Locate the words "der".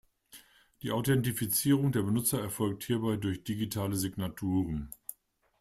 1.91-2.01